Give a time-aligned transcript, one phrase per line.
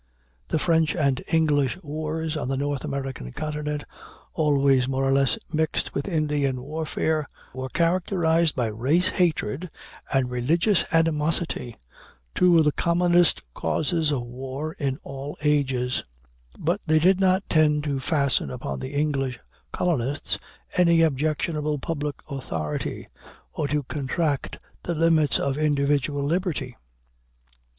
[0.47, 3.83] The French and English wars on the North American continent,
[4.33, 9.69] always more or less mixed with Indian warfare, were characterized by race hatred
[10.11, 11.75] and religious animosity
[12.33, 16.01] two of the commonest causes of war in all ages;
[16.57, 19.37] but they did not tend to fasten upon the English
[19.71, 20.39] colonists
[20.75, 23.07] any objectionable public authority,
[23.53, 26.75] or to contract the limits of individual liberty.